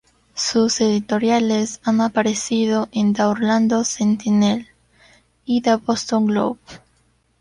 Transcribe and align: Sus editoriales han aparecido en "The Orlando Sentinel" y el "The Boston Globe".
Sus 0.33 0.81
editoriales 0.81 1.79
han 1.83 2.01
aparecido 2.01 2.89
en 2.91 3.13
"The 3.13 3.21
Orlando 3.25 3.83
Sentinel" 3.83 4.67
y 5.45 5.57
el 5.57 5.61
"The 5.63 5.75
Boston 5.75 6.25
Globe". 6.25 6.57